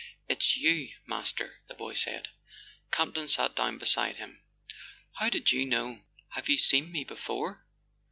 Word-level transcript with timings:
"It's 0.27 0.57
you, 0.57 0.95
Master!" 1.05 1.59
the 1.67 1.75
boy 1.75 1.93
said. 1.93 2.29
Campton 2.91 3.27
sat 3.27 3.55
down 3.55 3.77
beside 3.77 4.15
him. 4.15 4.41
"How 5.19 5.29
did 5.29 5.51
you 5.51 5.63
know? 5.63 6.01
Have 6.29 6.49
you 6.49 6.57
seen 6.57 6.91
me 6.91 7.03
before 7.03 7.63